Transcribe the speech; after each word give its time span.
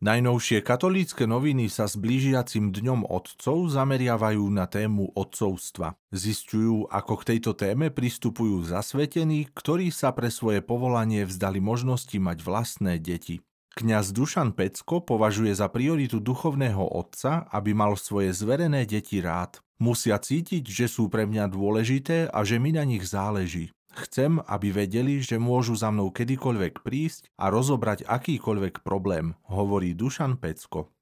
Najnovšie 0.00 0.64
katolícke 0.64 1.28
noviny 1.28 1.68
sa 1.68 1.84
s 1.84 2.00
blížiacim 2.00 2.72
dňom 2.72 3.04
otcov 3.04 3.68
zameriavajú 3.68 4.48
na 4.48 4.64
tému 4.64 5.12
otcovstva. 5.12 5.92
Zistujú, 6.08 6.88
ako 6.88 7.20
k 7.20 7.26
tejto 7.36 7.52
téme 7.52 7.92
pristupujú 7.92 8.64
zasvetení, 8.64 9.52
ktorí 9.52 9.92
sa 9.92 10.16
pre 10.16 10.32
svoje 10.32 10.64
povolanie 10.64 11.28
vzdali 11.28 11.60
možnosti 11.60 12.16
mať 12.16 12.40
vlastné 12.40 12.96
deti. 12.96 13.44
Kňaz 13.76 14.16
Dušan 14.16 14.56
Pecko 14.56 15.04
považuje 15.04 15.52
za 15.52 15.68
prioritu 15.68 16.16
duchovného 16.16 16.80
otca, 16.80 17.44
aby 17.52 17.76
mal 17.76 17.92
svoje 18.00 18.32
zverené 18.32 18.88
deti 18.88 19.20
rád. 19.20 19.60
Musia 19.84 20.16
cítiť, 20.16 20.64
že 20.64 20.88
sú 20.88 21.12
pre 21.12 21.28
mňa 21.28 21.44
dôležité 21.52 22.32
a 22.32 22.40
že 22.40 22.56
mi 22.56 22.72
na 22.72 22.88
nich 22.88 23.04
záleží. 23.04 23.68
Chcem, 23.90 24.38
aby 24.46 24.70
vedeli, 24.70 25.18
že 25.18 25.42
môžu 25.42 25.74
za 25.74 25.90
mnou 25.90 26.14
kedykoľvek 26.14 26.86
prísť 26.86 27.26
a 27.34 27.50
rozobrať 27.50 28.06
akýkoľvek 28.06 28.86
problém, 28.86 29.34
hovorí 29.50 29.98
Dušan 29.98 30.38
Pecko. 30.38 30.94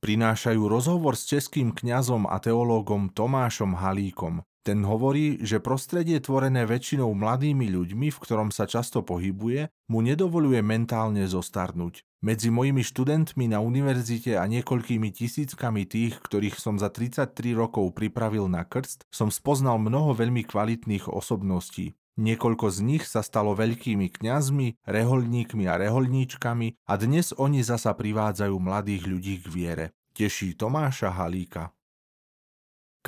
Prinášajú 0.00 0.62
rozhovor 0.64 1.18
s 1.18 1.28
českým 1.28 1.74
kňazom 1.74 2.24
a 2.30 2.38
teológom 2.40 3.10
Tomášom 3.12 3.76
Halíkom. 3.76 4.46
Ten 4.62 4.86
hovorí, 4.86 5.42
že 5.44 5.60
prostredie 5.60 6.22
tvorené 6.22 6.64
väčšinou 6.64 7.10
mladými 7.12 7.66
ľuďmi, 7.68 8.08
v 8.12 8.20
ktorom 8.20 8.48
sa 8.54 8.70
často 8.70 9.02
pohybuje, 9.02 9.68
mu 9.90 9.98
nedovoluje 10.00 10.60
mentálne 10.62 11.26
zostarnúť. 11.26 12.07
Medzi 12.18 12.50
mojimi 12.50 12.82
študentmi 12.82 13.46
na 13.46 13.62
univerzite 13.62 14.34
a 14.34 14.42
niekoľkými 14.50 15.14
tisíckami 15.14 15.86
tých, 15.86 16.18
ktorých 16.18 16.58
som 16.58 16.74
za 16.74 16.90
33 16.90 17.54
rokov 17.54 17.94
pripravil 17.94 18.50
na 18.50 18.66
krst, 18.66 19.06
som 19.06 19.30
spoznal 19.30 19.78
mnoho 19.78 20.18
veľmi 20.18 20.42
kvalitných 20.42 21.06
osobností. 21.06 21.94
Niekoľko 22.18 22.74
z 22.74 22.78
nich 22.82 23.06
sa 23.06 23.22
stalo 23.22 23.54
veľkými 23.54 24.10
kňazmi, 24.10 24.82
reholníkmi 24.82 25.70
a 25.70 25.78
reholníčkami 25.78 26.90
a 26.90 26.92
dnes 26.98 27.30
oni 27.38 27.62
zasa 27.62 27.94
privádzajú 27.94 28.56
mladých 28.58 29.06
ľudí 29.06 29.34
k 29.38 29.46
viere. 29.46 29.86
Teší 30.10 30.58
Tomáša 30.58 31.14
Halíka. 31.14 31.70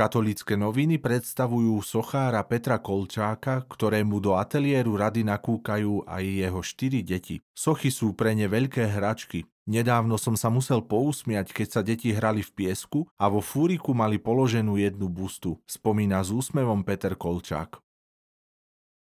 Katolické 0.01 0.57
noviny 0.57 0.97
predstavujú 0.97 1.77
sochára 1.85 2.41
Petra 2.49 2.81
Kolčáka, 2.81 3.69
ktorému 3.69 4.17
do 4.17 4.33
ateliéru 4.33 4.97
rady 4.97 5.29
nakúkajú 5.29 6.09
aj 6.09 6.25
jeho 6.25 6.61
štyri 6.65 7.05
deti. 7.05 7.45
Sochy 7.53 7.93
sú 7.93 8.17
pre 8.17 8.33
ne 8.33 8.49
veľké 8.49 8.97
hračky. 8.97 9.45
Nedávno 9.69 10.17
som 10.17 10.41
sa 10.41 10.49
musel 10.49 10.81
pousmiať, 10.81 11.53
keď 11.53 11.69
sa 11.69 11.85
deti 11.85 12.17
hrali 12.17 12.41
v 12.41 12.49
piesku 12.49 13.13
a 13.21 13.29
vo 13.29 13.45
fúriku 13.45 13.93
mali 13.93 14.17
položenú 14.17 14.81
jednu 14.81 15.13
bustu, 15.13 15.61
spomína 15.69 16.25
s 16.25 16.33
úsmevom 16.33 16.81
Peter 16.81 17.13
Kolčák. 17.13 17.77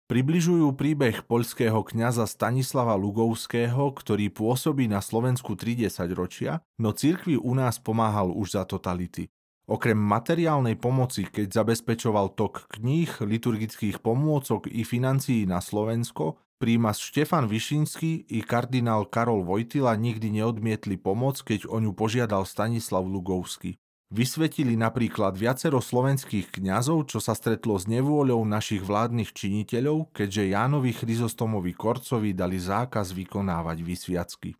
Približujú 0.05 0.69
príbeh 0.77 1.25
poľského 1.25 1.81
kňaza 1.81 2.29
Stanislava 2.29 2.93
Lugovského, 2.93 3.89
ktorý 3.89 4.29
pôsobí 4.29 4.85
na 4.85 5.01
Slovensku 5.01 5.57
30 5.57 5.89
ročia, 6.13 6.61
no 6.77 6.93
cirkvi 6.93 7.41
u 7.41 7.57
nás 7.57 7.81
pomáhal 7.81 8.29
už 8.29 8.53
za 8.53 8.69
totality. 8.69 9.33
Okrem 9.65 9.97
materiálnej 9.97 10.77
pomoci, 10.77 11.25
keď 11.25 11.65
zabezpečoval 11.65 12.37
tok 12.37 12.69
kníh, 12.69 13.09
liturgických 13.17 13.97
pomôcok 13.97 14.69
i 14.69 14.85
financií 14.85 15.49
na 15.49 15.57
Slovensko, 15.57 16.37
prímas 16.61 17.01
Štefan 17.01 17.49
Višinský 17.49 18.29
i 18.29 18.45
kardinál 18.45 19.09
Karol 19.09 19.41
Vojtila 19.41 19.97
nikdy 19.97 20.29
neodmietli 20.37 21.01
pomoc, 21.01 21.41
keď 21.41 21.65
o 21.65 21.81
ňu 21.81 21.97
požiadal 21.97 22.45
Stanislav 22.45 23.09
Lugovský. 23.09 23.81
Vysvetili 24.13 24.77
napríklad 24.77 25.33
viacero 25.33 25.81
slovenských 25.81 26.61
kňazov, 26.61 27.09
čo 27.09 27.17
sa 27.17 27.33
stretlo 27.33 27.73
s 27.81 27.89
nevôľou 27.89 28.45
našich 28.45 28.85
vládnych 28.85 29.33
činiteľov, 29.33 30.13
keďže 30.13 30.53
Jánovi 30.53 30.93
Chryzostomovi 30.93 31.73
Korcovi 31.73 32.37
dali 32.37 32.61
zákaz 32.61 33.17
vykonávať 33.17 33.81
vysviacky. 33.81 34.53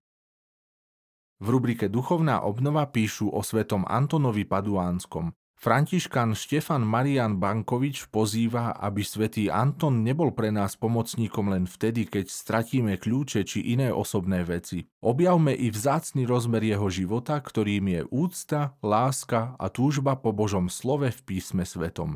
V 1.44 1.52
rubrike 1.52 1.92
Duchovná 1.92 2.48
obnova 2.48 2.88
píšu 2.88 3.28
o 3.28 3.44
svetom 3.44 3.84
Antonovi 3.84 4.48
Paduánskom. 4.48 5.36
Františkan 5.56 6.32
Štefan 6.32 6.88
Marian 6.88 7.40
Bankovič 7.40 8.08
pozýva, 8.08 8.72
aby 8.76 9.04
svätý 9.04 9.52
Anton 9.52 10.00
nebol 10.00 10.32
pre 10.32 10.48
nás 10.48 10.80
pomocníkom 10.80 11.52
len 11.52 11.68
vtedy, 11.68 12.08
keď 12.08 12.32
stratíme 12.32 12.96
kľúče 12.96 13.44
či 13.44 13.76
iné 13.76 13.92
osobné 13.92 14.48
veci. 14.48 14.88
Objavme 15.04 15.52
i 15.52 15.68
vzácny 15.72 16.24
rozmer 16.24 16.64
jeho 16.64 16.88
života, 16.88 17.40
ktorým 17.40 17.88
je 17.88 18.02
úcta, 18.16 18.76
láska 18.80 19.60
a 19.60 19.68
túžba 19.68 20.16
po 20.16 20.32
Božom 20.32 20.72
slove 20.72 21.12
v 21.12 21.22
písme 21.24 21.68
svetom. 21.68 22.16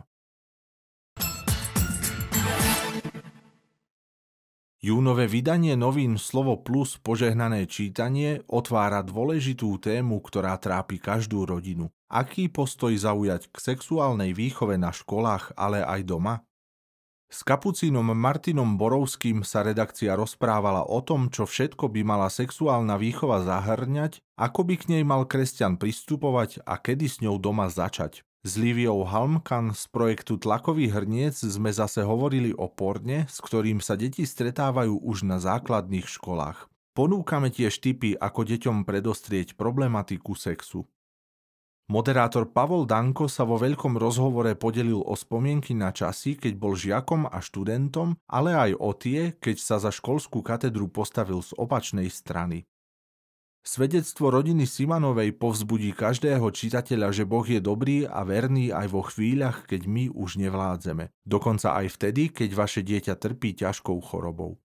Júnové 4.79 5.28
vydanie 5.28 5.75
novín 5.75 6.16
Slovo 6.16 6.56
Plus 6.56 6.95
požehnané 6.95 7.67
čítanie 7.67 8.47
otvára 8.47 9.03
dôležitú 9.03 9.75
tému, 9.75 10.23
ktorá 10.23 10.56
trápi 10.56 11.03
každú 11.03 11.44
rodinu. 11.44 11.91
Aký 12.07 12.47
postoj 12.47 12.95
zaujať 12.95 13.51
k 13.51 13.75
sexuálnej 13.75 14.31
výchove 14.31 14.79
na 14.79 14.95
školách, 14.95 15.51
ale 15.59 15.84
aj 15.84 16.07
doma? 16.07 16.47
S 17.28 17.44
kapucínom 17.44 18.07
Martinom 18.16 18.79
Borovským 18.79 19.44
sa 19.44 19.68
redakcia 19.68 20.16
rozprávala 20.16 20.88
o 20.88 21.03
tom, 21.03 21.28
čo 21.28 21.44
všetko 21.44 21.91
by 21.91 22.01
mala 22.07 22.31
sexuálna 22.31 22.95
výchova 22.95 23.44
zahrňať, 23.44 24.23
ako 24.39 24.63
by 24.63 24.75
k 24.79 24.95
nej 24.95 25.03
mal 25.03 25.28
kresťan 25.28 25.75
pristupovať 25.75 26.63
a 26.63 26.79
kedy 26.79 27.06
s 27.06 27.19
ňou 27.19 27.35
doma 27.35 27.68
začať. 27.68 28.23
S 28.39 28.55
Liviou 28.55 29.03
Halmkan 29.03 29.75
z 29.75 29.91
projektu 29.91 30.39
Tlakový 30.39 30.88
hrniec 30.88 31.35
sme 31.35 31.75
zase 31.75 32.07
hovorili 32.07 32.55
o 32.55 32.72
porne, 32.72 33.27
s 33.27 33.44
ktorým 33.44 33.83
sa 33.83 34.00
deti 34.00 34.23
stretávajú 34.23 34.95
už 34.95 35.27
na 35.27 35.44
základných 35.44 36.07
školách. 36.07 36.72
Ponúkame 36.95 37.51
tiež 37.51 37.83
tipy, 37.83 38.16
ako 38.16 38.47
deťom 38.47 38.88
predostrieť 38.88 39.59
problematiku 39.59 40.39
sexu. 40.39 40.88
Moderátor 41.91 42.47
Pavol 42.47 42.88
Danko 42.88 43.27
sa 43.27 43.44
vo 43.44 43.59
veľkom 43.59 44.00
rozhovore 44.00 44.56
podelil 44.56 45.03
o 45.03 45.19
spomienky 45.19 45.75
na 45.75 45.91
časy, 45.91 46.39
keď 46.39 46.53
bol 46.56 46.79
žiakom 46.79 47.27
a 47.27 47.44
študentom, 47.44 48.16
ale 48.23 48.56
aj 48.56 48.71
o 48.79 48.95
tie, 48.95 49.35
keď 49.35 49.56
sa 49.59 49.83
za 49.83 49.91
školskú 49.91 50.39
katedru 50.47 50.88
postavil 50.88 51.44
z 51.44 51.51
opačnej 51.59 52.07
strany. 52.07 52.63
Svedectvo 53.69 54.34
rodiny 54.34 54.66
Simanovej 54.66 55.38
povzbudí 55.38 55.94
každého 55.94 56.50
čitateľa, 56.50 57.13
že 57.13 57.22
Boh 57.30 57.46
je 57.46 57.62
dobrý 57.62 58.02
a 58.02 58.25
verný 58.25 58.74
aj 58.74 58.90
vo 58.90 59.06
chvíľach, 59.06 59.69
keď 59.69 59.85
my 59.85 60.09
už 60.09 60.41
nevládzeme. 60.41 61.13
Dokonca 61.22 61.78
aj 61.78 61.94
vtedy, 61.94 62.34
keď 62.34 62.50
vaše 62.57 62.81
dieťa 62.81 63.13
trpí 63.22 63.53
ťažkou 63.53 63.94
chorobou. 64.02 64.57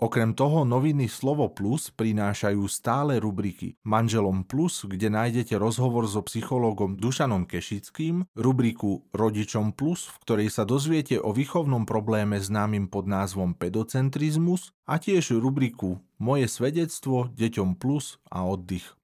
Okrem 0.00 0.32
toho 0.32 0.64
noviny 0.64 1.12
Slovo 1.12 1.52
Plus 1.52 1.92
prinášajú 1.92 2.64
stále 2.72 3.20
rubriky 3.20 3.76
Manželom 3.84 4.48
Plus, 4.48 4.88
kde 4.88 5.12
nájdete 5.12 5.60
rozhovor 5.60 6.08
so 6.08 6.24
psychológom 6.24 6.96
Dušanom 6.96 7.44
Kešickým, 7.44 8.24
rubriku 8.32 9.04
Rodičom 9.12 9.76
Plus, 9.76 10.08
v 10.08 10.16
ktorej 10.24 10.48
sa 10.48 10.64
dozviete 10.64 11.20
o 11.20 11.36
výchovnom 11.36 11.84
probléme 11.84 12.40
známym 12.40 12.88
pod 12.88 13.12
názvom 13.12 13.52
pedocentrizmus 13.52 14.72
a 14.88 14.96
tiež 14.96 15.36
rubriku 15.36 16.00
Moje 16.16 16.48
svedectvo, 16.48 17.28
Deťom 17.36 17.76
Plus 17.76 18.16
a 18.32 18.48
oddych. 18.48 18.96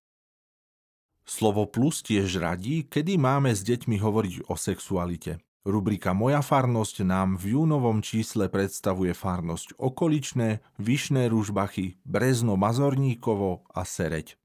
Slovo 1.28 1.68
Plus 1.68 2.00
tiež 2.00 2.40
radí, 2.40 2.88
kedy 2.88 3.20
máme 3.20 3.52
s 3.52 3.60
deťmi 3.68 4.00
hovoriť 4.00 4.48
o 4.48 4.56
sexualite. 4.56 5.44
Rubrika 5.66 6.14
Moja 6.14 6.46
farnosť 6.46 7.02
nám 7.02 7.34
v 7.34 7.58
júnovom 7.58 7.98
čísle 7.98 8.46
predstavuje 8.46 9.10
farnosť 9.10 9.74
Okoličné, 9.82 10.62
Vyšné 10.78 11.26
Ružbachy, 11.26 11.98
Brezno 12.06 12.54
Mazorníkovo 12.54 13.66
a 13.74 13.82
Sereď. 13.82 14.38